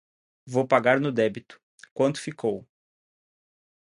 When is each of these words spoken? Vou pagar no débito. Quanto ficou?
Vou 0.47 0.67
pagar 0.67 0.99
no 0.99 1.11
débito. 1.11 1.61
Quanto 1.93 2.19
ficou? 2.19 2.67